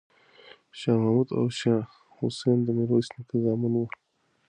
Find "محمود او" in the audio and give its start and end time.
1.03-1.45